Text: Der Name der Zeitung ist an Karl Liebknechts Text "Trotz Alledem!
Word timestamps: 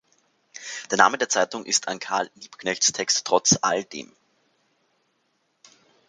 Der 0.89 0.97
Name 0.97 1.19
der 1.19 1.29
Zeitung 1.29 1.63
ist 1.63 1.87
an 1.87 1.99
Karl 1.99 2.31
Liebknechts 2.33 2.91
Text 2.91 3.23
"Trotz 3.23 3.59
Alledem! 3.61 4.11